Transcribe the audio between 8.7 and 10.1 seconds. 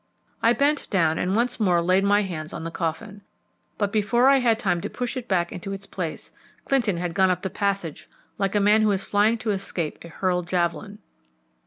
who is flying to escape a